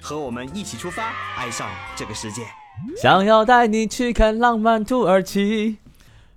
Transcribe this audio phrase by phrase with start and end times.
[0.00, 2.42] 和我们一起出发，爱上这个世界。
[2.96, 5.76] 想要带你去看浪漫土耳其，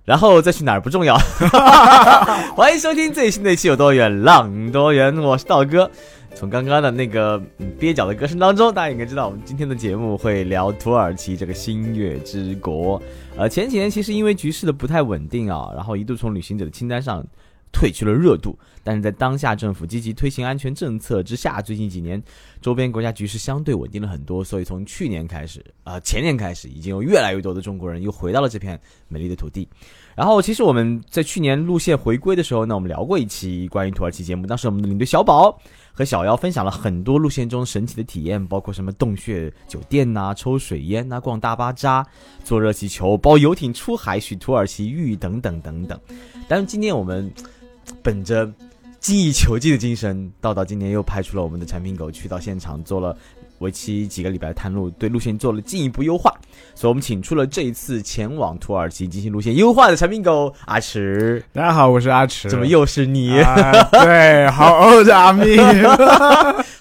[0.04, 1.16] 然后再去哪儿不重要。
[2.54, 5.90] 欢迎收听最新的一期《有多远浪多远》，我是道哥。
[6.34, 7.40] 从刚刚的那个
[7.78, 13.00] 蹩脚的歌声当中，大家应该知道，我们今天的节目会聊土耳其这个星月之国。
[13.36, 17.24] 呃，前几年其实因为局势的不太稳定啊，然后一度从旅行者的清单上。
[17.74, 22.22] 褪去了热度，但是在当下政府积极推行安全政策之下，最近几年
[22.62, 29.68] 周边国家局势相对稳定了很多，所以从去年开始，啊前年开始，已经有越来越多的中国人又回到了这片美丽的土地。
[30.14, 35.58] 然后，其实我们在去年路线回归的时候呢，我们聊过一期关于土耳其节目，当时我们的领队小宝
[35.92, 42.06] 和小妖分享了很多路线中神奇的体验，包括什么洞穴酒店呐、抽水烟呐、逛大巴扎、
[42.44, 45.98] 坐热气球、包游艇出海、去土耳其浴等等等等。
[46.46, 47.28] 但是今天我们。
[48.02, 48.50] 本着
[49.00, 53.16] 精益求精的精神，道道今年又派出了我们的产品狗去到现场做了
[53.58, 56.32] 为期几个礼拜的探路，对路线做了进一步优化。
[56.74, 61.42] 所以，我们请出了这一次前往土耳其进行路线优化的产品狗阿池。
[61.52, 62.48] 大家好，我是阿池。
[62.48, 63.28] 怎么又是你？
[63.92, 65.56] 对，好 old 阿咪。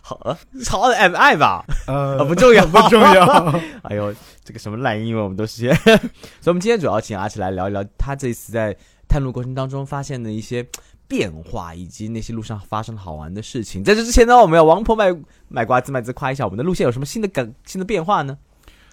[0.01, 0.37] 好，
[0.69, 1.65] 好的 M I 吧？
[1.87, 3.61] 呃，不重要，不重要。
[3.83, 5.73] 哎呦，这个什么烂英文我们都是。
[5.73, 5.99] 所以，
[6.47, 8.75] 我们今天主要请阿迟来聊一聊他这次在
[9.07, 10.65] 探路过程当中发现的一些。
[11.07, 15.15] 变化以及那些路上发生好玩的事情，在这之前呢，我们要王婆卖
[15.47, 18.37] 卖瓜子卖自夸一下我们的路线有什么新的改新的变化呢？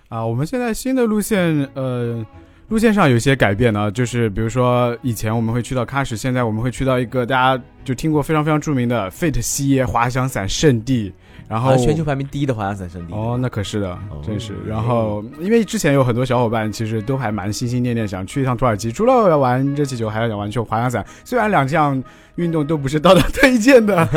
[0.09, 2.25] 啊，我们现在新的路线，呃，
[2.69, 11.13] 路线上有些改变呢，就是比如说以前我们会去到喀什，现在我们会去到一个大家就听过非常非常著名的费特西耶滑翔伞圣地。
[11.51, 14.55] 然后全球排名第一的滑翔伞圣地哦，那可是的，真是。
[14.65, 21.05] 然后因为之前有很多小伙伴其实都还蛮心心念念想去一趟土耳其，除了要玩热气球，还要想玩去滑翔伞。
[21.25, 22.01] 虽然两项
[22.37, 24.09] 运动都不是道德推荐的，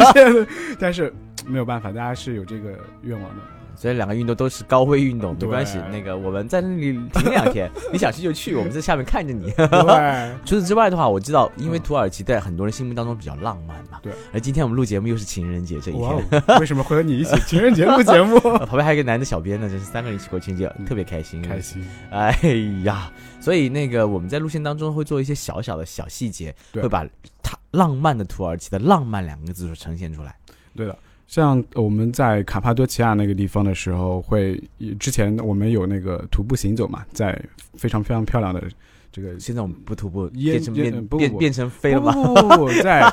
[0.78, 1.10] 但是
[1.46, 3.36] 没有办法，大家是有这个愿望的。
[3.76, 5.78] 所以两个运动都是高危运动，没关系。
[5.92, 9.52] 那个我们在那里停两天，你想去就去，我们在下面看着你。
[10.44, 14.00] 除此之外的话，我知道，因为土耳其在很多人心目当中比较浪漫嘛。
[14.02, 14.12] 对。
[14.32, 18.40] 而今天我们录节目又是情人节这一天，为什么会和你一起 情人节录节目？
[18.66, 21.42] 旁边还有一个男的小编呢，真是三个人一起过情人节，特别开心。
[21.42, 21.86] 开心。
[22.10, 22.36] 哎
[22.84, 27.06] 呀，所以那个我们在路线当中会做一些小小的小细节，会把
[27.42, 30.34] 它浪漫的土耳其的浪漫两个字所呈现出来。
[30.74, 30.98] 对的。
[31.26, 34.62] 像我们在卡帕多奇亚那个地方的时候，会
[34.98, 37.40] 之前我们有那个徒步行走嘛，在
[37.74, 38.62] 非常非常漂亮的
[39.10, 42.12] 这个，现在我们不徒步，变成变变变成飞了吗？
[42.56, 43.02] 不在。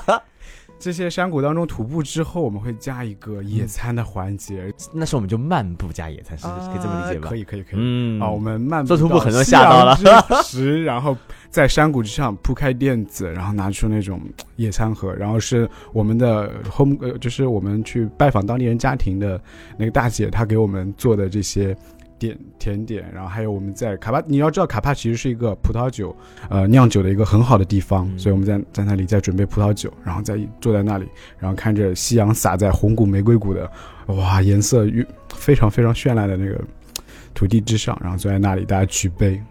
[0.80, 7.30] 这些山谷当中徒步之后，我们会加一个野餐的环节，那时候我们就漫步加野餐，是可以这么理解吧？
[7.30, 7.80] 可以，可以，可以。
[7.80, 9.96] 嗯，啊，我们漫步做徒步很多吓到了，
[10.44, 11.16] 时， 然后
[11.50, 14.20] 在山谷之上铺开垫子，然后拿出那种
[14.58, 19.42] 野餐盒，然后是我们的 home，呃，就是我们去拜访当地人家庭的
[19.78, 21.76] 那个大姐，她给我们做的这些。
[22.24, 26.16] 点甜点，然后还有我们在卡帕，你要知道卡帕其实是一个葡萄酒，
[26.50, 31.06] 呃，酿酒的一个很好的地方，所以我们在在那里在准备葡萄酒，然后在坐在那里，
[31.38, 33.70] 然后看着夕阳洒在红谷玫瑰谷的，
[34.08, 34.86] 哇，颜色
[35.36, 36.62] 非常非常绚烂的那个
[37.34, 39.42] 土地之上，然后坐在那里，大家举杯，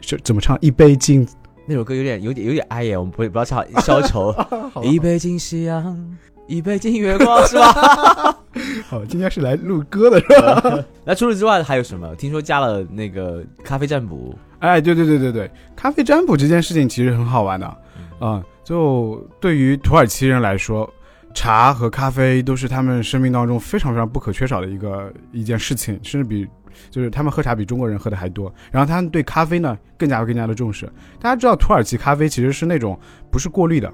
[0.00, 0.58] 就怎么唱？
[0.60, 1.26] 一杯敬
[1.66, 4.34] 那首歌有点有点有点哀耶，我们不不要唱消愁，
[4.82, 6.16] 一杯敬夕阳。
[6.48, 8.36] 一杯敬月光是吧？
[8.88, 10.84] 好，今天是来录歌的是吧？
[11.04, 12.14] 那除此之外还有什么？
[12.16, 14.34] 听说加了那个咖啡占卜。
[14.60, 17.76] 哎，对对对对对，咖啡占卜这件事情其实很好玩的
[18.18, 18.42] 啊。
[18.64, 20.88] 就对于土耳其人来说，
[21.34, 26.48] 茶和咖啡都是他们生命当中非常非常不可缺少的一个一件事情，甚至比
[26.90, 28.52] 就是他们喝茶比中国人喝的还多。
[28.72, 30.90] 然后他们对咖啡呢更加更加的重视。
[31.20, 32.98] 大家知道土耳其咖啡其实是那种
[33.30, 33.92] 不是过滤的。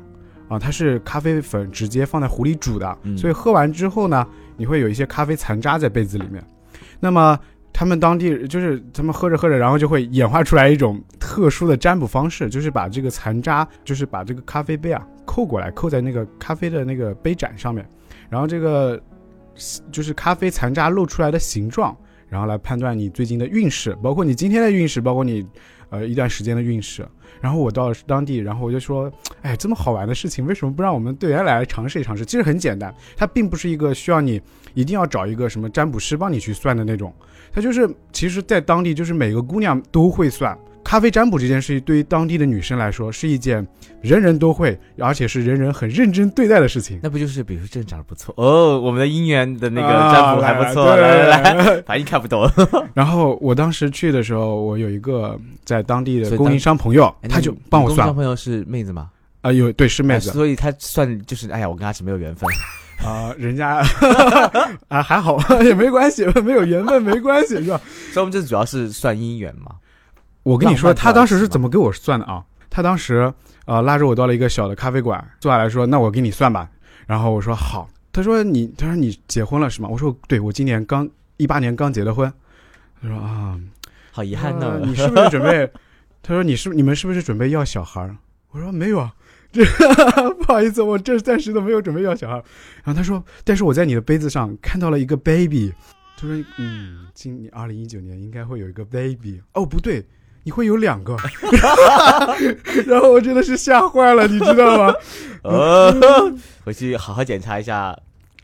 [0.49, 4.26] 啊，它是咖啡粉直接放在壶里煮的，所以喝完之后呢，
[4.56, 6.43] 你会有一些咖啡残渣在杯子里面。
[7.00, 7.38] 那么
[7.73, 17.85] 他们当地就是他们喝着喝着，然后就会演化出来一种特殊的占卜方式，就是把这个残渣，就是把这个咖啡杯啊扣过来，扣在那个咖啡的那个杯盏上面，
[18.29, 19.00] 然后这个
[19.91, 21.96] 就是咖啡残渣露出来的形状。
[22.26, 25.46] 然后来判断你最近的运势，包括你今天的运势，包括你
[25.94, 27.06] 呃一段时间的运势。
[27.41, 29.12] 然后我到当地，然后我就说，
[29.43, 32.25] 哎，这么好玩的事情，为什么不让我们队员来尝试一尝试？
[32.25, 34.41] 其实很简单，它并不是一个需要你
[34.73, 37.12] 一定要找一个什么占卜师帮你去算的那种，
[37.52, 40.56] 它就是其实，在当地就是每个姑娘都会算。
[40.85, 43.67] 咖啡占卜这件事情，对于当地的女生来说，是一件
[44.03, 47.01] 人人都会，而且是人人很认真对待的事情。
[47.03, 52.49] 那不就是，比如说这人长得不错哦，我们的姻缘的那个占卜还不错，来来来， 反应看不懂。
[52.95, 57.97] 然后我当时去的时候，我有一个在当地的供应商朋友，他就帮我算。
[57.97, 59.11] 供应商朋友是妹子吗？
[59.41, 62.49] 啊，有对是妹子，所以他算就是，哎呀，我跟他是没有缘分
[63.05, 63.83] 啊，人家
[64.89, 67.81] 啊还好也没关系，没有缘分没关系是吧？
[68.13, 69.73] 所以我们这主要是算姻缘嘛。
[70.44, 72.44] 我跟你说，他当时是怎么给我算的啊？
[72.70, 73.32] 他当时
[73.67, 76.70] 呃拉着我到了一个小的咖啡馆，坐下来说：“那我给你算吧。”
[77.06, 82.32] 然后我说：“好。”他说：“你他说你结婚了是吗？”我说：“对，我今年刚一八年刚结的婚。”
[83.02, 83.58] 他说：“啊，
[84.12, 85.70] 好遗憾呢。”你是不是准备？
[86.23, 88.14] 他说：“你是你们是不是准备要小孩？”
[88.50, 89.12] 我说：“没有啊，
[89.52, 89.64] 这
[90.41, 92.35] 不好意思，我这暂时都没有准备要小孩。”
[92.85, 95.73] 然后他说：“但是我在你的杯子上看到了一个 baby。”
[96.17, 100.05] 他说：“嗯，今年二零一九年应该会有一个 baby。”哦，不对。
[100.44, 101.17] 你会有两个，
[102.87, 104.94] 然后我真的是吓坏了，你知道吗？
[105.43, 105.93] 呃，
[106.64, 107.96] 回去好好检查一下。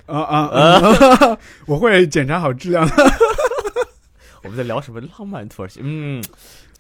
[0.07, 1.39] 啊啊啊！
[1.67, 2.93] 我会检查好质量的。
[4.43, 5.79] 我们在聊什么浪漫土耳其？
[5.85, 6.21] 嗯，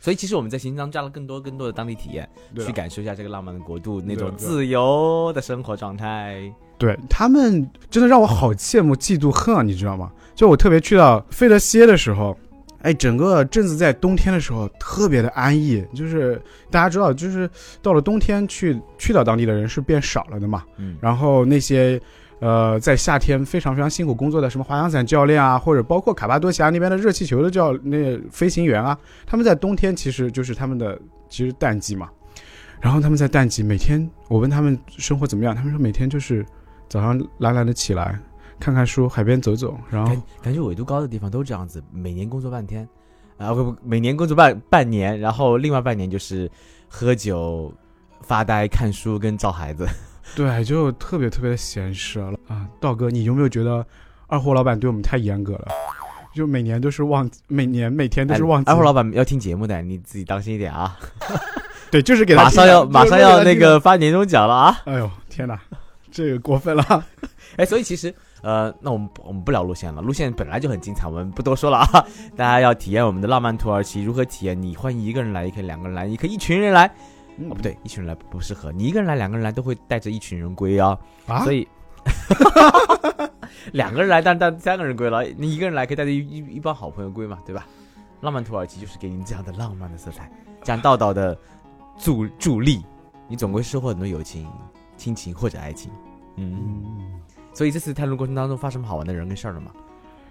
[0.00, 6.52] 所以其实我们在行程当中加了更多更多的当地体验，去感受一下这个浪漫的国度那种自由的生活状态。
[6.76, 9.62] 对他们真的让我好羡慕、嫉妒、恨啊！
[9.62, 10.10] 你知道吗？
[10.34, 12.36] 就我特别去到费德歇的时候。
[12.82, 16.40] 哎，整个镇子在冬天的时候特别的安逸，就是
[16.70, 17.48] 大家知道，就是
[17.82, 20.64] 到了冬天去去到当地的人是变少了的嘛。
[20.78, 20.96] 嗯。
[21.00, 22.00] 然后那些，
[22.40, 30.98] 呃，在夏天非常非常辛苦工作的什么滑翔伞教练啊，或者包括卡巴多奇亚那边的热气球的教那飞行员啊，他们在冬天其实就是他们的
[31.28, 32.08] 其实淡季嘛。
[32.80, 36.42] 然后他们在淡季每天，我问他们生活怎么样，他们说每天就是
[36.88, 38.18] 早上懒懒的起来。
[38.60, 42.86] 看看书，海边走走，然后感觉纬度高的地方都这样子，每年工作半天，
[43.38, 46.48] 啊不不，每年工作半半年，然后另外半年就是
[46.86, 47.72] 喝酒、
[48.20, 49.88] 发呆、看书跟照孩子，
[50.36, 52.68] 对，就特别特别的闲适了啊。
[52.78, 53.84] 道哥，你有没有觉得
[54.26, 55.68] 二货老板对我们太严格了？
[56.34, 58.62] 就每年都是忘，每年每天都是忘。
[58.64, 60.96] 二货老板要听节目的，你自己当心一点啊。
[61.90, 64.80] 对，就是给他马上要马上要那个发年终奖了啊！
[64.84, 65.58] 哎呦天哪，
[66.12, 67.04] 这个过分了。
[67.56, 68.14] 哎，所以其实。
[68.42, 72.06] 呃，那我们我们不聊路线了，路线本来就很精彩，我们不多说了啊。
[72.36, 74.60] 大家要体验我们的浪漫土耳其，如何体验？
[74.60, 76.86] 你欢迎一个人来，也可以两个人来，也可以一群人来。
[77.48, 78.70] 哦，不对，一群人来不适合。
[78.72, 80.98] 你一个人来，两个人来都会带着一群人归啊。
[81.26, 81.66] 啊，所以
[83.72, 85.24] 两个人来，但但三个人归了。
[85.36, 87.66] 你一个人来可以带着一一帮好朋友归嘛，对吧？
[88.20, 90.30] 浪漫土耳其就是给你这样的浪漫的色彩，
[90.62, 91.38] 讲道道的
[91.96, 92.84] 助助力，
[93.26, 94.46] 你总归收获很多友情、
[94.96, 95.90] 亲情或者爱情。
[96.36, 97.19] 嗯。
[97.52, 99.70] 所以这次探路过程当中发生好玩的人跟事儿了吗？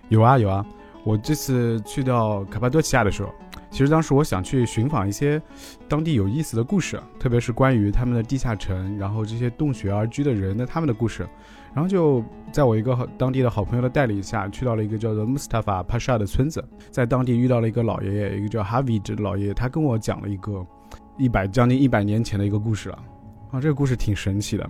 [0.09, 0.65] 有啊有啊，
[1.03, 3.29] 我这次去到卡巴多奇亚的时候，
[3.69, 5.41] 其实当时我想去寻访一些
[5.87, 11.27] 当地有意思的故事，特别是关于他们的地下城，然后这些洞穴而居的人的他们的故事。
[11.71, 20.65] 然后就在我一个当地的好朋友的带领下去到了一个叫做 Mustafa Pasha 的村子，在当地遇到了一个老爷爷，一个叫 h a v i 的老爷爷，他跟我讲了一个
[21.17, 22.97] 一百将近一百年前的一个故事了。
[23.51, 24.67] 啊，这个故事挺神奇的。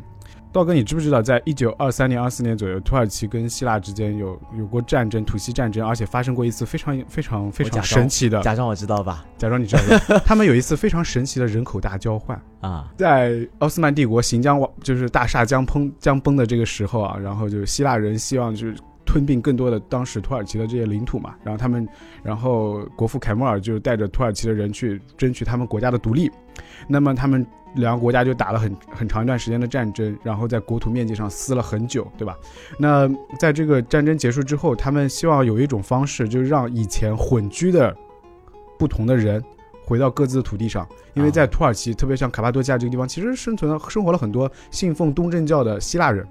[0.52, 8.42] 道哥，你知不知道，在一九二三年、二四年左右，土耳其跟希腊之间有有过战争，土西战争，而且发生过一次非常非常非常神奇的。
[8.42, 9.24] 假装我知道吧？
[9.38, 10.20] 假装你知道。
[10.26, 21.88] 他们有一次非常神奇的人口大交换啊，在奥斯曼帝国行将就是大厦将崩将崩的这个时候啊，然后就是希腊人希望就是吞并更多的当时土耳其的这些领土嘛，然后他们，
[22.24, 26.32] 然后国父凯末尔就带着土耳其的人去争取他们国家的独立，
[26.88, 27.46] 那么他们。
[27.76, 32.38] 两个国家就打了很很长一段时间的战争，然后在国土面积上撕了很久，对吧？
[32.78, 37.96] 那在这个战争结束之后，他们希望有一种方式，就是让以前混居的
[38.78, 39.44] 不同的人
[39.86, 46.26] 回到各自的土地上，因为在土耳其，特别像卡帕多加这个地方，其实生存了生活了很多信奉东正教的希腊人，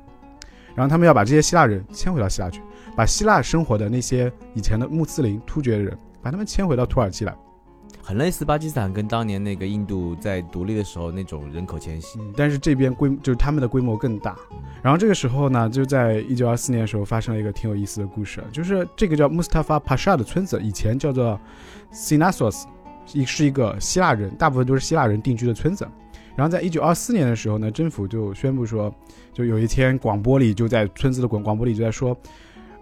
[0.75, 2.61] 然后他们要把这些希腊人迁回到希腊去，
[2.97, 7.37] 把希腊生活的那些以前的穆斯林突厥人，把他们迁回到土耳其来。
[8.09, 14.35] 很类似巴基斯坦跟当年那个印度在独立的时候那种人口迁徙，但是这边规就是他们的规模更大。
[14.81, 21.38] 然后这个时候呢，就在一九二四年的时候发生了一个挺有意思的故事，就是这个叫 Mustafa Pasha 的村子以前叫做
[21.93, 22.65] Sinasos，
[23.12, 25.87] 一是一个希腊人，大部分都是希腊人定居的村子。
[26.35, 28.91] 然后在一九二四年的时候呢，政府就宣布说，
[29.35, 32.19] 就有一天广播里就在村子的广广播里就在说，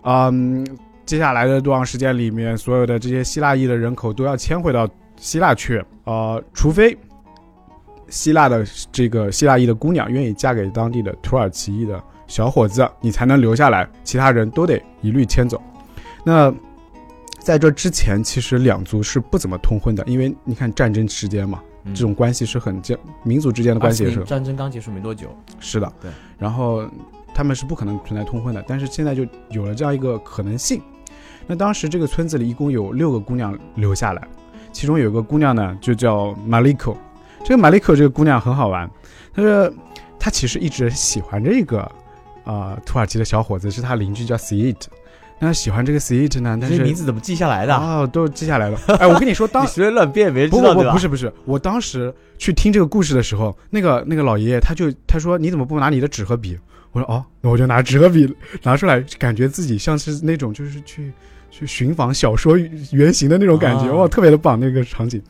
[0.02, 0.64] 嗯。
[1.04, 6.96] 接下来的多长时间里面，所有的这些希腊裔的人口都要迁回到希腊去，呃，除非
[8.08, 15.61] 希腊的这个希腊裔的姑娘愿意嫁给当地的土耳其裔的小伙子，你才能留下来，其他人都得一律迁走。
[16.25, 16.52] 那
[17.38, 25.28] 在这之前，其实两族是不怎么通婚的，因为你看战争时间嘛，嗯这种关系是很僵，民族之间的关系也是战争刚结束没多久，
[25.61, 26.11] 是的，对。
[26.38, 26.88] 然后
[27.32, 30.82] 他们是不可能存在通婚的，但是现在就有了这样一个可能性。
[31.46, 34.28] 那当时这个村子里一共有六个姑娘留下来，
[34.76, 36.95] 其中有一个姑娘呢就叫 Maliko。
[37.42, 38.87] 这个 Maliko 这个姑娘很好玩，
[39.33, 39.73] 她说
[40.18, 41.80] 她其实一直喜欢这个
[42.45, 44.76] 啊、呃土耳其的小伙子，是她邻居叫 Seed。
[45.38, 47.75] 那喜欢这个 Seed 呢，但是些名字怎么记下来的？
[47.75, 48.78] 哦都记下来了。
[48.99, 50.90] 哎，我跟你说，当 你随便乱编，没人不知道对吧？
[50.90, 56.59] 不不不是不是，我当时去听这个故事的时候，那个那个老爷爷他就他说你怎么不拿你的纸和笔？
[56.92, 58.30] 我说哦，那我就拿纸和笔
[58.62, 61.11] 拿出来，感觉自己像是那种就是去
[61.58, 62.54] 去寻访小说
[62.92, 65.22] 原型的那种感觉，啊哇，特别的棒那个场景。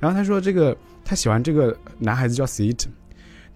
[0.00, 0.74] 然后他说这个
[1.04, 2.86] 他喜欢这个男孩子叫 Seat，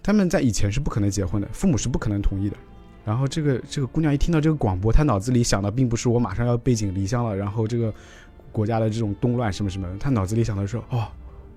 [0.03, 2.55] 他们在以前是不可能结婚的，父母是不可能同意的。
[3.03, 7.91] 然后这个这个姑娘一听到这个广播，她脑子里想的并不是我马上要背井离乡了，然后这个
[8.51, 11.07] 国家的这种动乱什么什么，她脑子里想的是哦，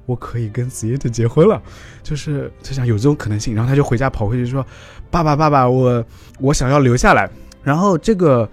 [0.06, 1.60] 我可以跟 s i t 结婚了，
[2.02, 4.64] 就是她想有这种可能性，然后她就回家跑回去说，
[5.10, 6.02] 爸爸爸爸，我
[6.40, 7.28] 我想要留下来。
[7.62, 8.48] 然后这个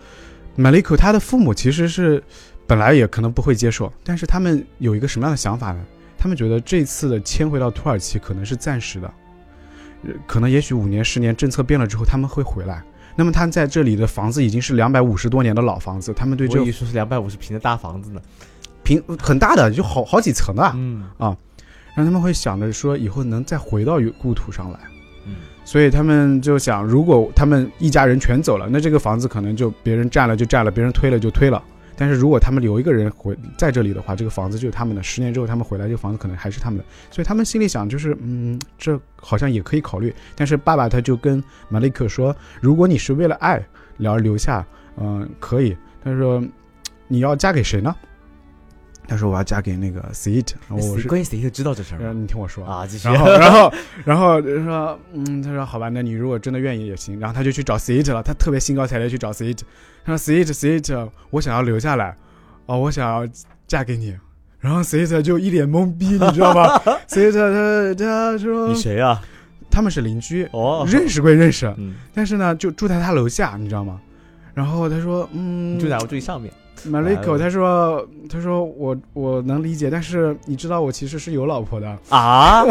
[0.58, 2.22] Maliko 他的父母其实是
[2.68, 5.84] 本来也可能不会接受，但是他们有一个什么样的想法呢？
[6.18, 9.14] 他们觉得这次的迁回到土耳其可能是暂时的，
[10.04, 12.84] 呃可能也许五年十年政策变了之后他们会回来。
[13.16, 18.22] 那么他在这里的房子已经是两百五十多年的老房子，他们对这个我以为说是两百五十平的大房子呢。
[18.84, 21.36] 平很大的，就好好几层的，嗯啊
[21.96, 24.80] 让他们会想着说以后能再回到故土上来。
[25.26, 25.36] 嗯，
[25.70, 31.64] 所以他们就想，如果他们一家人全走了，那这个房子可能就别人占了就占了，别人推了就推了。
[31.96, 35.04] 但是如果他们留一个人回在这里的话，这个房子就是他们的。
[35.04, 36.86] 十年之后他们回来，这个房子可能还是他们的。
[37.12, 40.12] 所以他们心里想，就是嗯，这好像也可以考虑。
[40.36, 43.64] 但是爸爸他就跟马利克说，如果你是为了爱
[44.04, 44.66] 而留下，
[44.98, 45.78] 嗯、可以。
[46.04, 46.44] 他说
[47.08, 47.96] 你要嫁给谁呢？
[49.10, 52.86] 他说我要嫁给那个 Seat，然后我是，关键谁就知道这事儿你听我说啊？
[52.86, 53.74] 继续然后， 然后，
[54.06, 57.20] 然后就说，嗯，他说好吧，那你如果真的愿意也行。
[57.20, 59.58] 然后他就去找 Seat 了，他特别兴高采烈去找 Seat，
[60.06, 62.16] 他说 Seat Seat，我想要留下来，
[62.68, 63.28] 哦，我想要
[63.68, 64.16] 嫁给你。
[64.60, 66.78] 然后 Seat 就一脸懵逼，你知道吗？
[67.10, 67.32] Seat
[67.96, 69.20] 他他说你谁啊？
[69.72, 74.00] 他们是邻居，哦，认识归认识，嗯，但是呢，就住在他楼下，你知道吗？
[74.54, 75.98] 然后他说，嗯，你住在？
[75.98, 76.54] 我最上面。
[76.88, 81.98] Maliko，他说，他说我我能理解，但是你知道我其实是有老婆的。
[82.10, 82.64] 啊？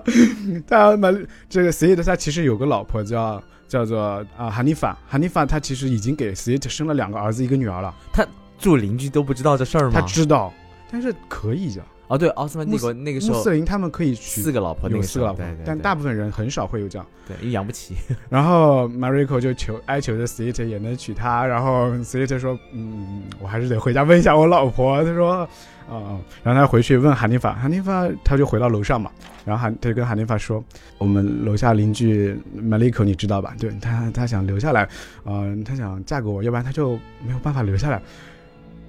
[0.66, 1.12] 他马
[1.48, 8.26] 这个 Seed 他其实有个老婆叫叫做啊哈尼法，哈尼法他其实已经给 Seed 生了两个儿子一个女儿了，他
[8.58, 9.92] 住邻居都不知道这事儿吗？
[9.94, 10.52] 他知道，
[10.90, 11.82] 但是可以的。
[12.12, 17.06] 哦，对，奥斯曼帝国那个时候穆斯林他们可以娶四个老婆，那有四个老婆对但大部分人很少会有这样。
[17.26, 17.94] 对，因为养不起。
[18.28, 25.02] 然后 Mariko 就求哀求着 s i t 也能娶她，然后 s i t 说，嗯，我还是得回家问一下我老婆。
[25.02, 25.48] 他说，啊、
[25.88, 29.10] 啊，然后他回去问韩尼法，韩尼法他就回到楼上嘛，
[29.46, 30.62] 然后韩他就跟韩尼法说，
[30.98, 33.54] 我们楼下邻居 Mariko 你知道吧？
[33.58, 34.86] 对他他想留下来，
[35.24, 36.92] 呃，他想嫁给我，要不然他就
[37.26, 38.02] 没有办法留下来。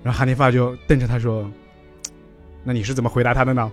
[0.04, 1.50] 然后韩尼法就瞪着他说，
[2.64, 3.72] 那你是怎么回答他的呢？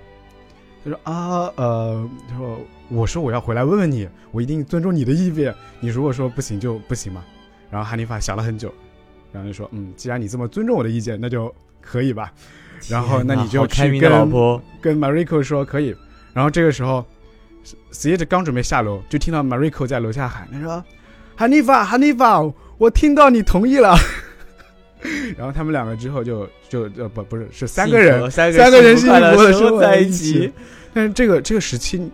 [0.84, 5.54] 他说啊，呃，他说我说我要回来问问你，我一定尊重你的意愿。
[5.78, 7.22] 你如果说不行就不行嘛。
[7.70, 8.72] 然后哈尼法想了很久，
[9.30, 12.32] 然后就说，嗯，既然你这么尊重我的意见，那就可以吧。
[12.88, 15.94] 然后那你就去跟老跟婆，跟 Mariko 说可以。
[16.32, 17.04] 然后这个时候
[17.90, 20.82] s i e t 刚准备下楼，就听到 Mariko 在楼下喊，他说
[21.36, 22.40] ：“哈尼法，哈尼法，
[22.78, 23.94] 我听到你同意了。”
[25.36, 30.52] 然后他们两个之后就就呃不不是是三个人三三个人幸幸福的生活在一起起。。
[30.92, 32.10] 但是这个这个时期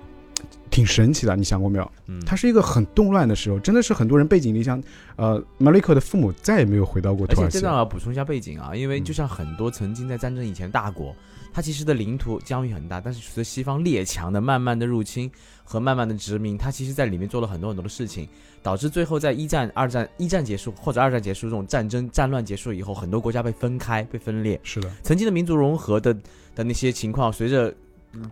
[0.71, 1.93] 挺神奇的，你想过没有？
[2.07, 4.83] 嗯，它是一个很动乱的时候，真的是很多人背井离乡。
[5.17, 7.59] 呃，Mariko 的父母再也没有回到过而且土耳其。
[7.59, 11.17] 这段我要补充一下背景啊，因为嗯就像很多曾经在战争以前大国，
[11.57, 15.31] 它其实的领土疆域很大，但是随着西方列强的慢慢的入侵
[15.65, 18.29] 和慢慢的殖民，它其实在里面做了很多很多的事情，
[18.63, 26.13] 导致最后在一战、二战、一战结束或者二战结束这种战争战乱结束以后，很多国家被分开、被分裂，是的，曾经的民族融合的
[26.55, 27.75] 的那些情况，随着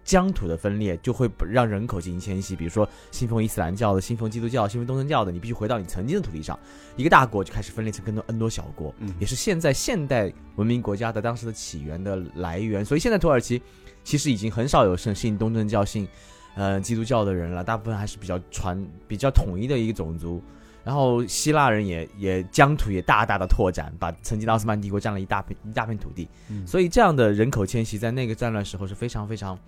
[0.03, 2.57] 疆土的分裂，就会让人口进行迁徙。
[2.57, 6.59] 比如说，信奉伊斯兰教的、信奉基督教、信奉东正教的，你必须回到你曾经的土地上。
[6.97, 12.85] 一个大国就开始分裂成更多 N 多小国，嗯也是现在现代文明国家的当时的起源的来源。
[12.85, 13.61] 所以现在土耳其
[14.03, 16.09] 其实已经很少有信信东正教、信
[16.55, 20.43] 呃基督教的人了，大部分还是比较传、比较统一的一个种族。
[20.85, 29.59] 然后希腊人也也疆土也大大的拓展，把曾经的奥斯曼帝国占了一大片一大片土地，嗯所以这样的人口迁徙在那个战乱时候是非常非常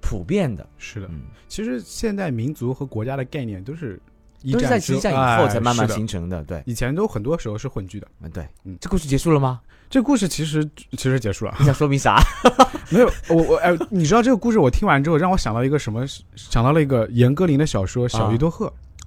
[0.00, 0.66] 普遍的。
[0.78, 1.08] 是的。
[1.10, 4.00] 嗯，其实现代民族和国家的概念都是
[4.42, 6.44] 一都是在之激战以后才慢慢形成的。
[6.44, 8.06] 对，以前都很多时候是混居的。
[8.20, 9.60] 嗯，对，嗯这故事结束了吗？
[9.88, 12.20] 这故事其实其实结束了， 你想说明啥？
[12.90, 16.04] 没有我我哎，你知道这个故事我听完之后，让我想到一个什么？
[16.36, 18.66] 想到了一个严歌苓的小说《小鱼多鹤》，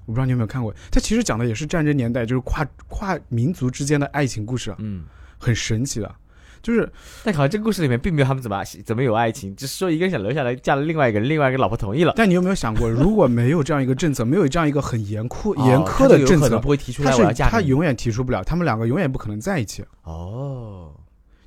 [0.09, 0.73] 我不知道你有没有看过。
[0.89, 5.03] 它其实讲的也是战争年代，就是跨跨民族之间的爱情故事，啊，嗯，
[5.37, 6.15] 很神奇的。
[6.61, 6.91] 就是
[7.23, 12.11] 但好像这个故事里面并没有他们怎么怎么有爱情，只是说一个人想留下来，嫁了另外一个人，另外一个老婆同意了。
[12.17, 17.61] 但你有没有想过，如果没有这样一个政策，没有这样一个很严酷、哦严苛的政策不会提出他来我要是嫁给你。
[17.61, 19.85] 他永远提出不了，他们两个永远不可能在一起。
[20.03, 20.93] 哦，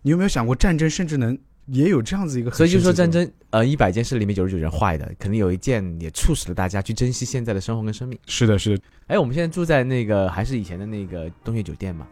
[0.01, 8.19] 你有没有想过，战争甚至能也有这样子一个很所以就说战争，呃，一百件事里面九十九件坏的，肯定有一件也促使了大家去珍惜现在的生活跟生命。
[8.27, 8.83] 是的，是的。
[9.07, 12.07] 哎，我们现在住在那个还是以前的那个洞穴酒店嘛？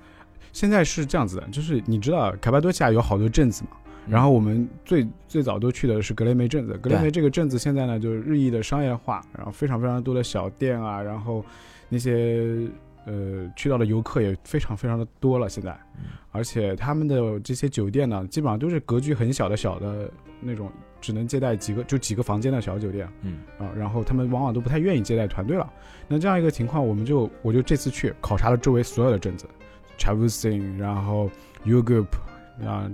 [0.53, 3.71] 现在是这样子的，就是你知道卡巴多西亚有好多镇子嘛，
[4.07, 6.77] 嗯然后我们最最早都去的是格雷梅镇子。
[6.79, 11.45] 格雷梅这个镇子现在呢，就是日益的商业化，然后非常非常多的小店啊，然后
[11.89, 12.69] 那些
[13.07, 15.49] 呃去到的游客也非常非常的多了。
[15.49, 20.09] 现在，嗯而且他们的这些酒店呢，基本上都是格局很小的小的
[20.41, 23.69] 那种，只能接待几个就几个房间的小酒店嗯啊。
[23.77, 25.69] 然后他们往往都不太愿意接待团队了。
[26.07, 29.47] 那这样一个情况，我们就我就这次去考察了周围所有的镇子
[29.99, 31.29] c h a v u s i n 然后
[31.65, 32.07] Ugup，
[32.65, 32.89] 啊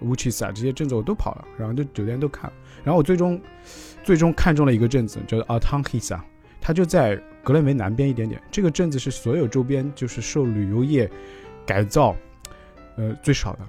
[0.00, 3.38] u c h i s a 这些镇子我都跑了，然后就酒店都看了，然后我最终
[4.02, 6.18] 最终看中了一个镇子，叫做 Altanhisa，
[6.62, 8.40] 它就在格雷梅南边一点点。
[8.50, 11.10] 这个镇子是所有周边就是受旅游业
[11.66, 12.14] 改造
[12.96, 13.60] 呃最少的，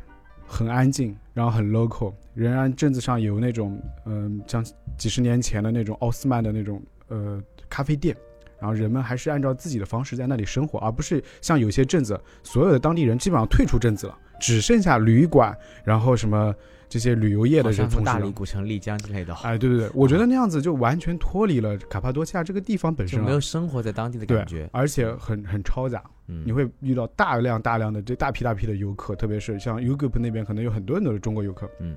[0.48, 4.64] 很安静，然后很 local，仍然镇子上有那种嗯、像
[4.98, 8.16] 几十年前的那种奥斯曼的那种呃咖啡店。
[8.60, 15.56] 然后人们还是按照自己的方式在那里生活，而不是像有些镇子，所有的当地人基本上退出镇子了，只剩下旅馆，
[15.86, 16.54] 然后什么
[16.90, 24.70] 这些旅游业的人从大理、古城、丽江之类的，哎，对对对，我觉得那样子就完全脱离了卡帕多西亚这个地方本身就没有，生活在当地的感觉。
[24.74, 31.70] 而且很很嘈杂，嗯，你会遇到大量大量的这大批大批的游客，特别是像 Ugup 那边可能有很多很多的中国游客。
[31.80, 31.96] 嗯，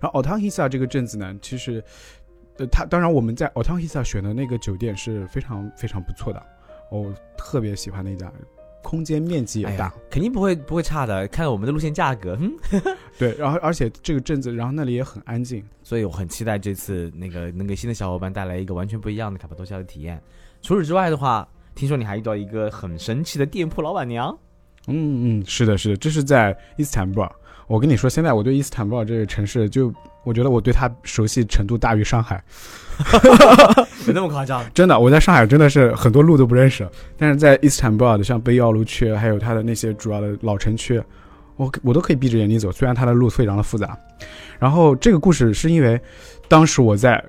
[0.00, 1.84] 然后 Altanhisa 这个镇子呢，其实，
[2.56, 6.42] 呃，它当然我们在 Altanhisa 选的那个酒店是非常非常不错的，
[6.90, 8.32] 我特别喜欢那家，
[8.82, 11.26] 空间面积也大，哎，肯定不会不会差的。
[11.28, 12.52] 看我们的路线价格，嗯，
[13.18, 20.20] 对，然后而且这个镇子，然后那里也很安静，所以我很期待这次那个能给新的小伙伴带来一个完全不一样的卡帕多西亚的体验。
[20.62, 24.36] 除此之外的话，听说你还遇到一个很神奇的店铺老板娘，
[24.86, 27.32] 嗯嗯，是的，是的，这是在伊斯坦布尔。
[27.66, 29.92] 我跟你说，现在我对伊斯坦布尔这个城市就，
[30.24, 32.42] 我觉得我对它熟悉程度大于上海。
[34.06, 34.64] 有那么夸张？
[34.74, 41.00] 真的，我在上海真的是很多路都不认识，但是在伊斯坦布尔的像贝奥卢区，还有它的那些主要的老城区，
[41.56, 43.96] 我我都可以闭着眼睛走，虽然它的路非常的复杂。
[44.58, 46.00] 然后这个故事是因为，
[46.48, 47.22] 当时我在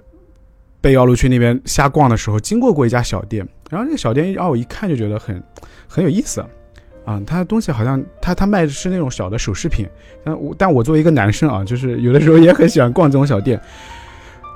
[0.81, 5.43] 贝奥卢区那边瞎逛的时候，经过过一家小店，然后这个小店让我一看就觉得很
[5.87, 6.43] 很有意思。
[7.05, 9.87] 啊，他的东西好像他他卖的是那种小的首饰品，
[10.23, 13.59] 但我但我作为一个男生啊，就是有的时候也很喜欢逛这种小店。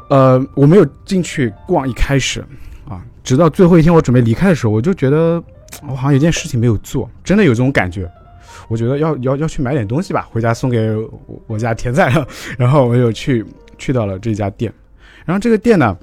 [0.10, 2.44] 呃，我没有进去逛，一开始
[2.88, 5.42] 啊，直到最后一天我准备离开的时候，我就觉得
[5.88, 8.10] 我好像有件事情没有做，真的有这种感觉。
[8.68, 12.14] 我觉得要要要去买点东西吧，回家送给我我家甜菜。
[12.58, 13.44] 然后我又去
[13.78, 14.72] 去到了这家店，
[15.26, 15.98] 然后这个店呢，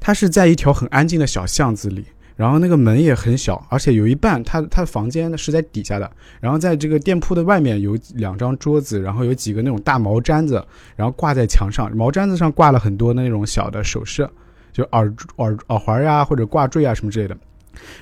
[0.00, 10.64] 它是在一条很安静的小巷子里，然后那个门也很小，而且有一半它它的房间呢是在底下的，然后在这个店铺的外面有两张桌子，然后有几个那种大毛毡子，
[10.96, 14.28] 然后挂在墙上，毛毡子上挂了很多那种小的首饰，
[14.72, 17.36] 就耳耳耳环呀或者挂坠啊什么之类的。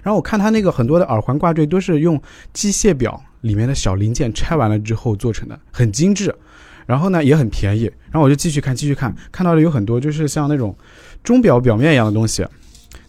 [0.02, 2.20] 然后我看它那个很多的耳环挂坠都是用
[2.52, 6.34] 机械表里面的小零件拆完了之后做成的，很精致，
[6.86, 7.84] 然后呢也很便宜。
[8.10, 10.76] 然后我就继续看，继续看，看到了有很多就是像那种
[11.22, 12.46] 钟表表面一样的东西，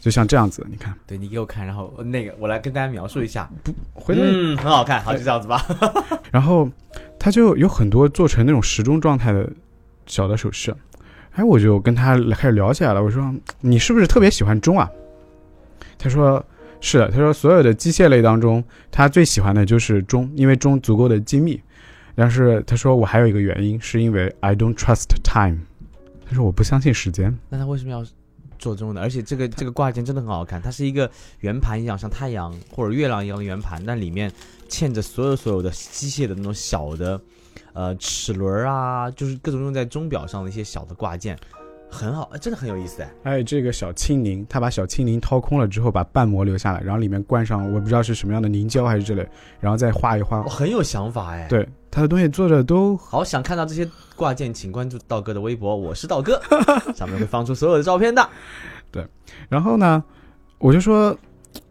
[0.04, 3.50] 就像这样子，你看，对你给我看，然后那个我来跟大家描述一下。
[3.64, 5.66] 不回头嗯，很好看，好就这样子吧。
[6.30, 6.70] 然后
[7.18, 9.50] 他就有很多做成那种时钟状态的
[10.06, 10.76] 小的首饰，
[11.32, 13.02] 哎，我就跟他开始聊起来了。
[13.02, 14.92] 我说你是不是特别喜欢钟啊？
[15.98, 16.46] 他说
[16.82, 18.62] 是的，他说所有的机械类当中，
[18.92, 21.62] 他最喜欢的就是钟，因为钟足够的精密。
[22.14, 25.60] 但是他说我还有一个原因，是因为 I don't trust time。
[26.28, 27.34] 他说我不相信时间。
[27.48, 28.04] 那他为什么要
[28.64, 29.02] 做中的？
[29.02, 31.10] 而且这个这个挂件真的很好看，它是一个
[31.42, 34.32] 圆盘一样，像太阳或者月亮一样的圆盘，但里面
[34.70, 37.20] 嵌着所有所有的机械的那种小的，
[37.74, 41.38] 呃，齿轮啊，就是各种用在钟表上的一些小的挂件，
[41.94, 43.10] 很好，真的很有意思哎。
[43.24, 49.26] 还有这个小青柠，他把小青柠掏空了之后，把瓣膜留下来，然后里面灌上我不知道是什么样的凝胶还是之类，
[49.60, 50.50] 然后再画一画我。
[50.50, 56.42] 很有想法哎。，对，他的东西做的都好想看到这些挂件，请关注道哥的微博，我是道哥，
[56.96, 58.28] 上面会放出所有的照片的。
[58.92, 59.08] 对
[59.48, 60.04] 然后呢，
[60.58, 61.18] 我就说，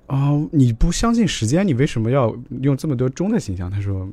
[0.07, 3.71] 哦，你不相信时间，你为什么要用这么多钟的形象？
[3.71, 4.09] 他说，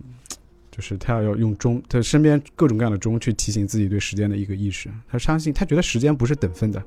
[0.71, 4.89] 就是他要要用钟，他身边各种各样的钟去提醒自己对时间的一个意识。
[5.09, 6.81] 他相信，他觉得时间不是等分的，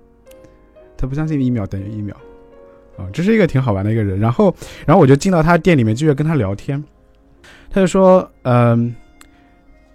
[0.96, 2.16] 他不相信一秒等于一秒。
[2.98, 4.20] 啊、这是一个挺好玩的一个人。
[4.20, 4.54] 然后，
[4.86, 6.82] 然后我就进到他店里面，继续跟他聊天。
[7.70, 8.94] 他就说，嗯、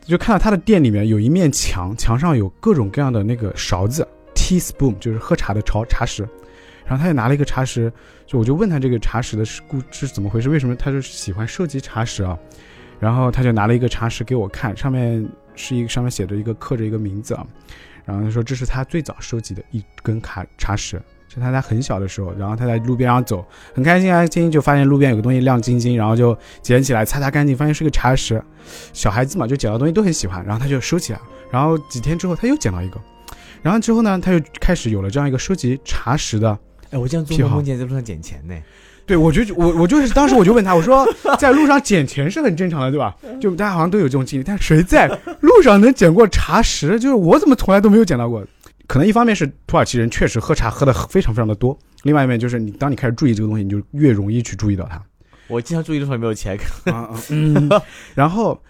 [0.02, 6.28] 就看到他的店里面有一面墙，墙上有各种各样的那个勺子 teaspoon，就是喝茶的茶茶匙。
[6.86, 7.92] 然后他也拿了一个茶匙，
[8.26, 12.38] 就我就问他这个茶匙的是故是怎么回事，为什么他就喜欢收集茶匙啊？
[13.00, 17.46] 然后他就拿了一个茶匙给我看，上面是一个上面写着一个刻着一个名字啊，
[18.06, 28.42] 然后他说这是他最早收集的一根卡茶匙，是他在很小的时候，然后他在路边上走，很开心啊，开心就发现路边有个东西亮晶晶，然后就捡起来擦擦干净，发现是个茶匙。
[28.94, 31.20] 小孩子嘛，就捡到东西都很喜欢，然后他就收起来。
[31.52, 33.00] 然后几天之后他又捡到一个，
[33.62, 36.58] 然后之后呢，他就开始有了这样一个收集茶匙的。
[36.90, 38.56] 哎，我这样做梦见在路上捡钱呢。
[39.08, 41.08] 对，我就我我就是当时我就问他，我说
[41.40, 43.16] 在路上捡钱是很正常的，对吧？
[43.40, 45.08] 就大家好像都有这种经历，但谁在
[45.40, 47.00] 路上能捡过茶食？
[47.00, 48.46] 就是我怎么从来都没有捡到过。
[48.86, 55.02] 可能一方面是土耳其人确实喝茶喝的非常非常的多，另外一面就是你当你开始注意这个东西，你就越容易去注意到它。
[55.48, 57.70] 我经常注意路上有没有钱，啊啊嗯，
[58.14, 58.62] 然后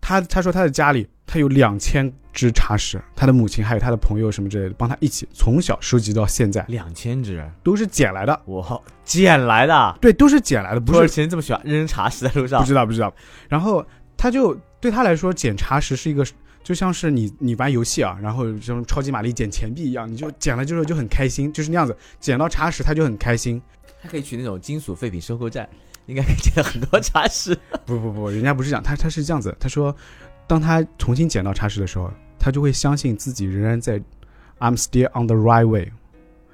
[0.00, 8.40] 他他说他的家里他有两千只茶匙，他的母亲还有他的朋友什么之类的帮他一起从小收集到现在，两千只，都是捡来的。
[8.44, 9.98] 我捡来的。
[10.00, 13.12] 对，都是捡来的，不土耳是其人这么喜欢扔茶匙在路上不，知道不知道。
[13.48, 13.84] 然后
[14.16, 16.24] 他就对他来说，捡茶匙是一个，
[16.62, 21.96] 就像是你你玩游戏啊，然后像超级玛丽捡钱币一样，你就捡了之后就很开心，就是那样子。
[22.20, 23.60] 捡到茶匙他就很开心。
[24.00, 25.68] 他可以去那种金属废品收购站，
[26.06, 27.56] 应该可以捡到很多茶匙。
[27.84, 29.92] 不不不，人家不是这样，他他是这样子，他说，
[30.46, 33.98] 当他重新捡到茶匙的时候，他就会相信自己仍然在
[34.58, 35.90] ，I'm still on the right way，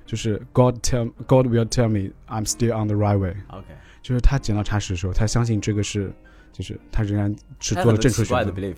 [0.06, 3.66] 就是 God tell God will tell me I'm still on the right way，OK，
[4.02, 6.12] 就是他捡到茶匙的时候，他相信这个是，
[6.52, 8.74] 就是他仍然是做了正确的选择。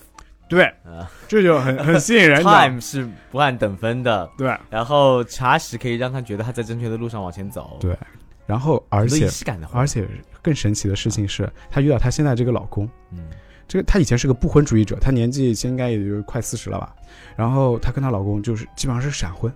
[0.48, 1.10] 对，啊。
[1.28, 4.54] 这就很 很吸引人，，time 是不按等分的，对。
[4.68, 7.96] 然后茶匙可以让他觉得他在正确的路上往前走，对。
[8.44, 9.28] 然后而且
[9.72, 10.06] 而且
[10.42, 13.30] 更神奇的事情是，她遇到她现在这个老公，嗯，
[13.72, 16.94] 这个她以前是个不婚主义者，她年纪应该也就快四十了吧。
[17.34, 19.50] 然后她跟她老公就是基本上是闪婚。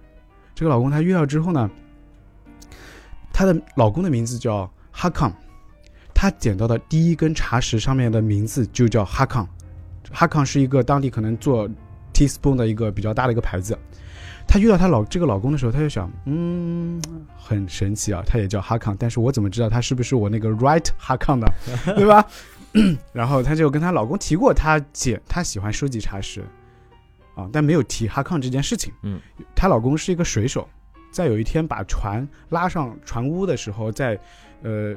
[0.54, 1.70] 这个老公她遇到之后呢，
[3.30, 5.30] 她的老公的名字叫哈康，
[6.14, 9.46] 她捡到的第一根茶匙上面的名字就叫哈康。
[10.10, 11.68] 哈康是一个当地可能做
[12.14, 13.78] teaspoon 的一个比较大的一个牌子。
[14.48, 16.98] 她遇到她老这个老公的时候，她就想，嗯，
[17.36, 21.46] 很神奇啊，他也叫哈康，但是我怎么知道他是不是我那个 right 哈康呢？
[21.94, 22.26] 对吧？
[23.12, 26.42] 然后她就跟她老公提过，她姐她喜欢收集茶食，
[27.34, 28.92] 啊，但没有提哈康这件事情。
[29.02, 29.20] 嗯，
[29.54, 30.68] 她老公是一个水手，
[31.10, 34.18] 在有一天把船拉上船屋的时候，在
[34.62, 34.94] 呃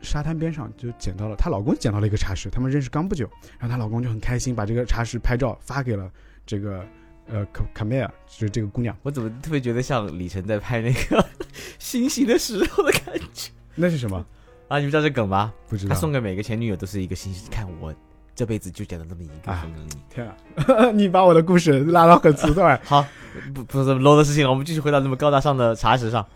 [0.00, 6.10] 沙滩边上就捡到了，她老公捡到了一个茶匙，他们认识刚不久，然后她老公就很开心，把这个茶匙拍照发给了
[6.44, 6.84] 这个
[7.28, 8.96] 呃卡卡梅尔，就是这个姑娘。
[9.02, 11.24] 我怎么特别觉得像李晨在拍那个
[11.78, 14.24] 星星的时候的感觉那是什么？
[14.72, 14.78] 啊？
[14.78, 15.52] 你们知道这梗吗？
[15.68, 15.94] 不知道。
[15.94, 17.94] 他送给每个前女友都是一个星星，看我
[18.34, 19.34] 这辈子就捡了那么一个。
[20.08, 20.90] 天啊！
[20.94, 22.80] 你把我的故事拉到很粗段。
[22.82, 23.04] 好，
[23.54, 26.26] 不不是这么 low 的事情了，我们继续回到这么高大上的茶室上。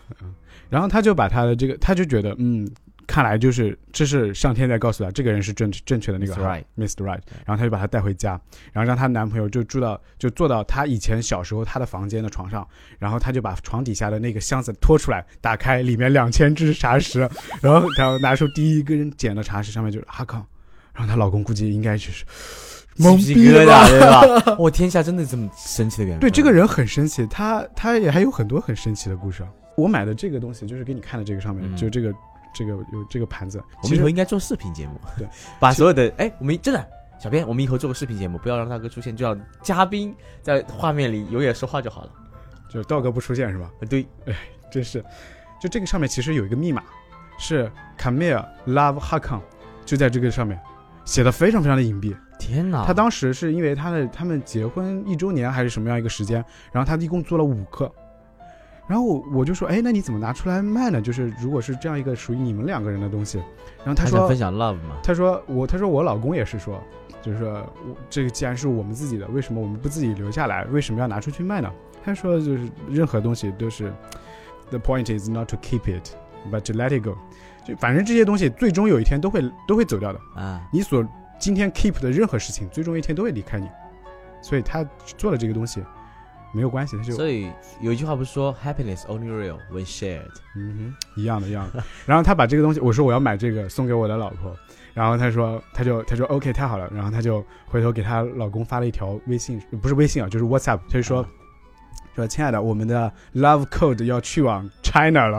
[0.69, 2.69] 然后他就把他的这个，他就觉得，嗯，
[3.07, 6.41] 看来就是这是上天在告诉他，这个人是正正确的那个 Mr.
[6.41, 7.03] Right Mr.
[7.03, 7.21] Right。
[7.45, 8.39] 然后他就把他带回家，
[8.73, 12.67] 然后让她男朋友就住到就坐到他以前小时候他的房间的床上，
[12.99, 17.19] 然后他就把床底下的那个箱子拖出来，打开，里面两千只茶匙，
[17.61, 20.45] 然后然后拿出第一根捡的茶匙，上面就是哈康，
[20.93, 22.25] 然后她老公估计应该就是
[22.97, 24.57] 懵逼了疙瘩，对吧？
[24.59, 26.19] 我天下真的这么神奇的缘分？
[26.19, 29.49] 对，这个人很神奇，他他也还有很多很神奇的故事啊。
[29.77, 32.11] 我买的这个东西就是给你看的这个上面，嗯就这个
[32.53, 35.27] 这个有这个盘子，我们以后应该做视频节目，对，
[35.59, 36.87] 把所有的哎，我们真的
[37.19, 42.11] 小编，我们以后做个视频节目，不要让大哥出现，就让嘉宾在画面里永远说话就好了。
[42.69, 43.71] 就道哥不出现是吧？
[43.89, 44.35] 对，哎，
[44.69, 45.03] 真是，
[45.61, 46.83] 就这个上面其实有一个密码，
[47.39, 49.39] 是 Camille Love Hakan，
[49.85, 50.59] 就在这个上面
[51.05, 52.13] 写的非常非常的隐蔽。
[52.37, 52.85] 天哪！
[52.85, 57.91] 他当时是因为他的他们结婚一周年还是什么样一个时间，然后他一共做了五个，
[58.87, 61.01] 然后我我就说，哎，那你怎么拿出来卖呢？
[61.01, 63.37] 就是如果是这样一个属于你们两个人的东西，
[63.79, 66.81] 然后他说想分享 love 嘛，他说我他说我老公也是说，
[67.21, 67.53] 就是说
[67.87, 70.63] 我这个既然是我们自己的，为什么我们不自己留下来？
[70.65, 71.69] 为什么要拿出去卖呢？
[72.03, 73.91] 他说就是任何东西都是
[74.69, 76.15] ，the point is not to keep it,
[76.49, 77.17] but to let it go。
[77.65, 80.19] 就反正这些东西最终有一天都会都会走掉的。
[80.35, 81.05] 啊，你所
[81.37, 83.67] 今天 keep 的任何事情，最终一天都会离开你。
[84.41, 85.83] 所以他做了这个东西
[86.57, 87.47] 没有关系，他就所以
[87.79, 90.23] 有一句话不是说 happiness only real when shared，
[90.55, 91.83] 嗯哼，一样的，一样的。
[92.07, 94.55] 然后他把这个东西，我说我要买这个送给我的老婆，
[94.95, 101.21] 然后他说，他就他说 OK 太好了，然后他就回头给她老公发了一条微信，不是微信啊，就是 WhatsApp，他就说。
[101.21, 101.29] 啊
[102.15, 105.37] 说亲爱的，我们的 Love Code 要去往 China 了，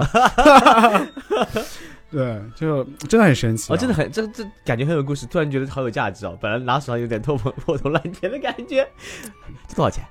[2.09, 6.39] 对，就真的很神奇、啊哦，真的很这这感觉很有故事，突然觉得好有价值哦。
[6.41, 8.89] 本来拿手上有点破破破铜烂铁的感觉，
[9.67, 10.05] 这多少钱？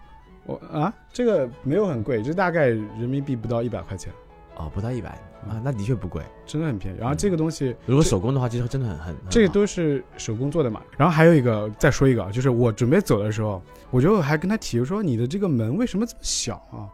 [0.47, 4.12] 我啊，这个没有很贵，这大概人民币不到一百块钱，
[4.55, 5.10] 哦，不到一百
[5.47, 6.23] 啊，那的确不贵。
[6.45, 6.97] 真的很便宜。
[6.97, 10.81] 然后这个东西，如果手工的话，其实真的很很很这个都是手工做的嘛。
[10.97, 16.88] 然后还有一个，再说一个啊，就是我准备走的时候，我就还跟他提说，你的这个门为什么这么小啊？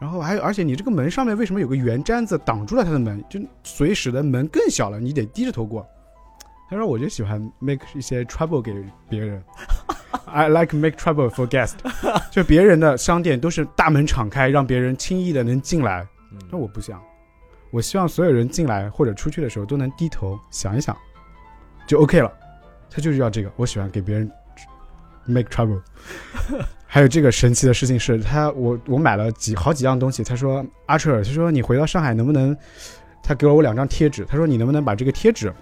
[0.00, 5.84] 然后还有，而且你这个门上面为什么有个圆毡子挡住了他的门，就所以使得门更小了，你得低着头过。
[6.70, 8.72] 他说我就喜欢 make 一些 trouble 给
[9.08, 9.42] 别人
[10.26, 11.72] ，I like make trouble for guest，
[12.30, 16.06] 就别人的商店都是大门敞开，让别人轻易的能进来。
[16.32, 17.02] 嗯那我不想，
[17.72, 20.96] 我希望所有人进来或者出去的时候都能低头想一想，
[21.88, 22.32] 就 OK 了。
[22.88, 24.30] 他就是要这个，我喜欢给别人
[25.24, 25.80] make trouble。
[26.86, 30.22] 还有这个神奇的事情是他，我我买了几好几样东西。
[30.22, 32.56] 他说阿彻尔，他说你回到上海能不能？
[33.22, 35.52] 他给了我两张贴纸，他说你能不能把这个贴纸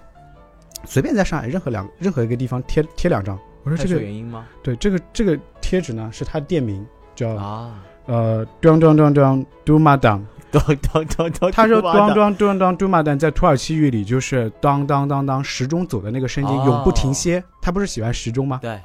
[0.85, 3.37] 随便在上海任何两任何一个地方贴贴两张？
[3.63, 4.47] 我说这个原因吗？
[4.63, 9.97] 对这个这个贴纸呢是他店名叫、啊，呃咚咚咚咚 d a m
[10.51, 17.43] 咚咚咚咚，他说咚咚咚咚咚嘟马蛋在土耳其语里就是当当当当时钟走的那个声音，哦永不停歇。
[17.61, 18.57] 他不是喜欢时钟吗？
[18.61, 18.79] 对，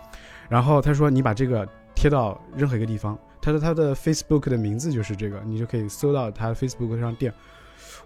[0.48, 7.33] 然后他说你把这个贴到任何一个地方，他说他的 Facebook 的名字就是这个，你就可以搜到他 Facebook 上店。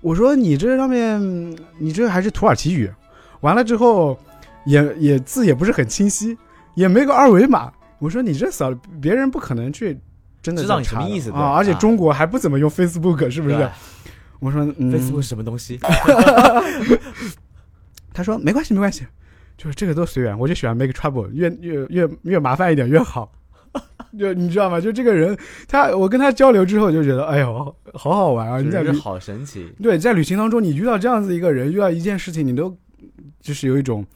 [0.00, 1.20] 我说你这上面
[1.78, 2.88] 你这还是土耳其语，
[3.40, 4.18] 完了之后
[4.64, 6.36] 也也字也不是很清晰，
[6.74, 7.72] 也没个二维码。
[7.98, 9.98] 我说你这扫别人不可能去
[10.40, 11.52] 真的知道你什么意思对啊？
[11.54, 13.68] 而且啊中国还不怎么用 Facebook，是不是？
[14.40, 15.78] 我说嗯 Facebook 是什么东西？
[18.14, 19.04] 他说没关系没关系，
[19.56, 23.32] 就是这个都随缘，我就喜欢 make trouble，越越越越麻烦一点越好。
[24.18, 24.80] 就你知道吗？
[24.80, 25.36] 就这个人，
[25.68, 28.60] 他我跟他交流之后就觉得，哎呦，好好玩啊！
[28.60, 29.70] 你在旅就是好神奇。
[29.82, 32.74] 对在旅行当中，你遇到这样子一个人，遇到一件事情，你都
[33.40, 34.06] 就是有一种，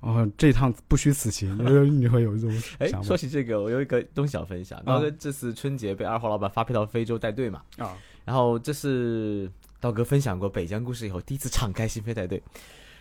[0.00, 4.82] 哦，这一趟不虚此行，就 是你会有一种哎，说起这个，我有一个东西想分享。
[4.84, 12.42] 刀哥这次春节被二号老板发配到非洲带队嘛，啊，然后这是刀哥分享过北疆故事以后第一次敞开心扉带队。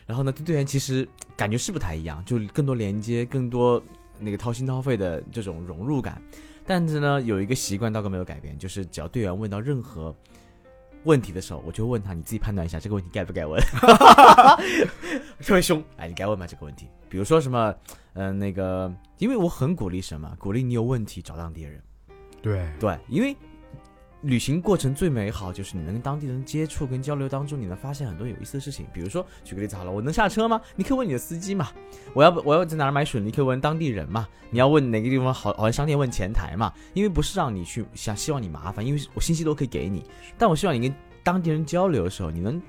[0.08, 3.82] 然后呢，对队员其实感觉是不太一样，就更多连接，更多
[4.20, 6.22] 那个掏心掏肺的这种融入感。
[6.64, 10.16] 但是呢，有一个习惯刀哥没有改变，就是只要队员问到任何
[11.06, 13.60] 问题的时候，我就问他，你自己判断一下这个问题该不该问。
[15.40, 16.90] 特别凶，哎，你该问吗这个问题？
[17.08, 17.74] 比如说什么，
[18.14, 21.82] 嗯、那个，因为我很鼓励什么，鼓励你有问题找当地人。
[22.42, 23.36] 对，对，因为
[24.26, 28.88] 旅行过程最美好就是你能跟当地人接触跟交流当中，你能发现很多有意思的事情。
[28.92, 30.60] 比如说，举个例子好了，我能下车吗？
[30.76, 31.70] 你可以问你的司机嘛。
[32.14, 34.28] 我要我要在哪儿买水，你可以问当地人嘛。
[34.50, 36.74] 你要问哪个地方好好像商店，问前台嘛。
[36.96, 40.04] 因为不是让你去想希望你麻烦，因为我信息都可以给你，
[40.40, 42.60] 但我希望你跟当地人交流的时候，你能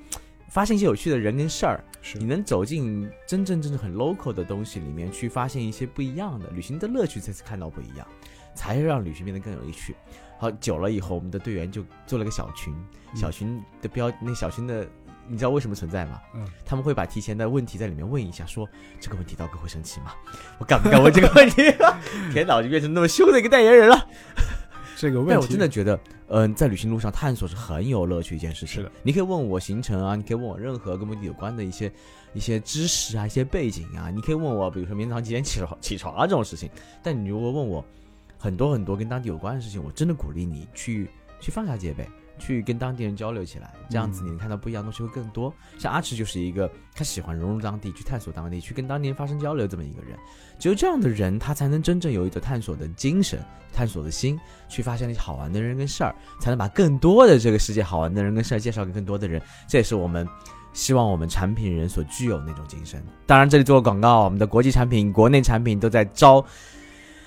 [0.50, 1.82] 发现一些有趣的人跟事儿。
[2.14, 8.06] 你能走进真正真正很 local 的东西里面去，发现一些不一样的旅行的乐趣，才是看到不一样，
[8.54, 9.96] 才会让旅行变得更有趣。
[10.38, 12.74] 好，久了以后，我们的队员就做了个小群，
[13.12, 14.86] 嗯小群的标，那小群的，
[15.26, 16.20] 你知道为什么存在吗？
[16.34, 18.68] 嗯，他们会把提前的问题在里面问一下，说
[19.00, 20.12] 这个问题刀哥会生气吗？
[20.58, 21.62] 我敢不敢问这个问题？
[22.32, 24.08] 天哪，我就变成那么凶的一个代言人了。
[24.98, 28.76] 这个问题，但我真的觉得，嗯、在旅行路上探索是很有乐趣一件事情。
[28.76, 31.92] 是的，你可以问我行程啊，你可以问我任何跟目的地有关的一些
[32.32, 36.70] 一些知识啊、一些背景啊，你可以问我，比如说明天早上几点起床起床啊这种事情。
[37.02, 37.84] 但你如果问我
[38.46, 42.08] 很多很多跟当地有关的事情，我真的鼓励你去去放下戒备。
[42.38, 45.50] 去跟当地人交流起来，这样子你能看到不一样的东西会更多。
[45.78, 50.18] 像阿驰就是一个他喜欢融入当地，去探索当地，去跟当地人发生交流这么一个人。
[50.58, 59.40] 只有这样的人，他才能真正有一个探索的精神、探索的心，去发现那些好玩的人跟事儿，才能把更多的这个世界好玩的人跟事儿介绍给更多的人。
[59.66, 60.28] 这也是我们
[60.74, 63.02] 希望我们产品人所具有那种精神。
[63.24, 66.44] 当然，这里做个广告，我们的国际产品、国内产品都在招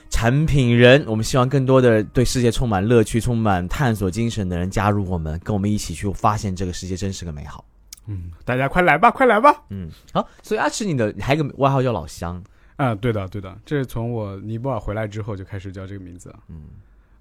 [0.10, 7.64] 产品人，我们希望更多的对世界充满乐趣、充满探索精神的人加入我们，跟我们一起去发现这个世界真实的美好。
[8.08, 9.54] 嗯，大家快来吧，快来吧！
[9.70, 12.44] 嗯，好，所以阿驰，你的你还有个外号叫老乡，
[12.76, 16.40] 啊，对的，对的，这是从我尼泊尔回来之后就开始叫这个名字了。
[16.48, 16.64] 嗯，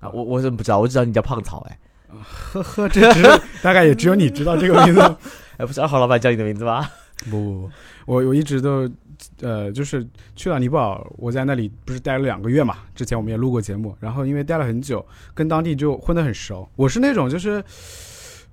[0.01, 0.79] 啊，我我怎么不知道？
[0.79, 5.01] 我只知道你叫胖草，哎，呵呵，这只是大概也只有你知道这个名字。
[5.59, 6.89] 哎，不是二号老板叫你的名字吗？
[7.25, 7.71] 不不不，
[8.07, 8.89] 我我一直都，
[9.41, 12.77] 呃，就是去了尼泊尔，我在那里不是待了两个月嘛。
[12.95, 15.05] 之前我们也录过节目，然后因为待了很久，
[15.35, 16.69] 跟当地就混得很熟。
[16.77, 17.63] 我是那种就是，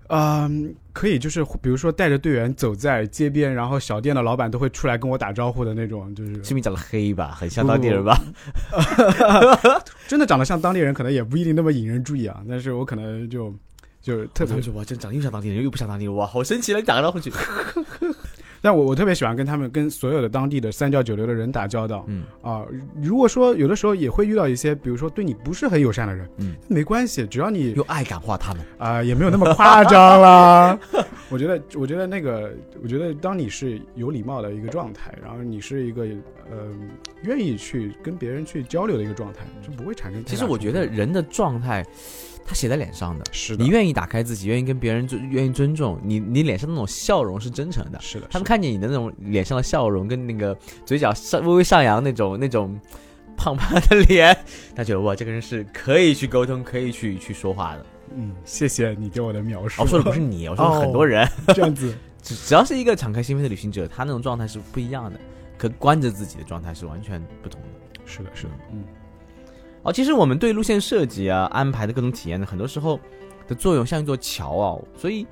[0.08, 7.32] 嗯、可以就是比如说带着队员走在街边，然后小店的老板都会出来跟我打招呼的那种，就是是不是长得黑吧？
[7.32, 8.20] 很像当地人吧？
[10.08, 12.44] 真的长得像当地人，可能也不一定那么引人注意啊。
[12.48, 13.52] 但是我可能就
[14.02, 16.80] 就特别特别说哇，真长得又像当地人又不像当地人，哇，好神奇了！
[16.80, 17.32] 你打个招呼去，
[18.66, 22.66] 但我我特别喜欢跟他们跟所有的当地的三教九流的人打交道嗯啊、
[23.00, 28.66] 如果说有的时候也会遇到一些，比如说对你不是很友善的人，嗯，没关系，只要你用爱感化他们。
[28.80, 30.80] 啊、也没有那么夸张啦。
[31.30, 32.52] 我觉得，我觉得那个，
[32.82, 36.02] 我觉得当你是有礼貌的一个状态，然后你是一个
[36.50, 36.72] 呃
[37.22, 41.86] 愿意去跟别人去交流的一个状态，就不会产生其实我觉得人的状态，
[42.46, 43.26] 他写在脸上的。
[43.32, 48.00] 是的，你愿意打开自己，愿意跟别人尊，愿意尊重你，你脸上那种笑容是真诚的。
[48.00, 50.56] 是的，他们看见你的那种脸上的笑容，跟那个
[50.86, 52.80] 嘴角上微微上扬那种那种
[53.36, 54.38] 胖胖的脸，
[54.76, 57.86] 他觉得哇，这个人是可以去沟通，可以去去说话的。
[58.16, 59.82] 嗯，谢谢你对我的描述。
[59.82, 65.20] 哦，我说的不是你，我说很多人，这样子， 只只要是一个敞开心扉的旅行者，他那种状态是不一样的，
[65.58, 67.68] 可关着自己的状态是完全不同的。
[68.06, 68.84] 是的，是的，嗯，
[69.86, 73.00] 哦，其实我们对路线设计啊、安排的各种体验呢，很多时候
[73.48, 75.26] 的作用像一座桥哦，所以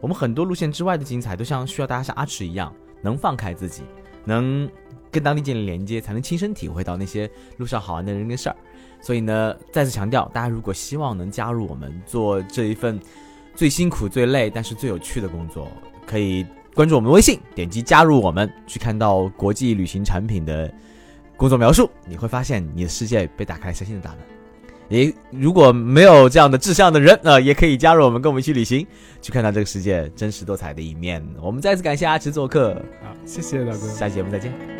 [0.00, 3.82] 我们很多路线之外的精彩，都像需要大家像阿驰一样，能放开自己，
[4.24, 4.68] 能
[5.12, 8.56] 跟当地建立连接，才能亲身体会到那些路上好玩的人跟事儿。
[9.00, 12.98] 所以呢，再次强调，大家如果希望能加入我们做这一份
[13.54, 15.68] 最辛苦、最累，但是最有趣的工作，
[16.04, 16.44] 可以
[16.74, 20.72] 关注我们微信，点击加入我们，去看到国际旅行产品的
[21.40, 24.18] 工作描述，你会发现你的世界被打开了全新的大门。
[24.90, 28.86] 也如果没有这样的志向的人，呃，也可以加入我们，跟我们一起旅行，
[29.22, 31.26] 去看到这个世界真实多彩的一面。
[31.40, 33.88] 我们再次感谢阿驰做客，好，谢谢大哥。
[33.88, 34.79] 下期节目再见。